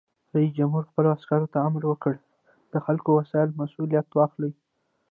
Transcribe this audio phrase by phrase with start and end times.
[0.35, 2.15] رئیس جمهور خپلو عسکرو ته امر وکړ؛
[2.71, 4.51] د خپلو وسایلو مسؤلیت واخلئ!